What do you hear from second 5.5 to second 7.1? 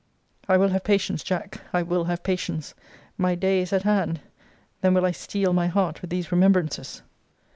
my heart with these remembrances.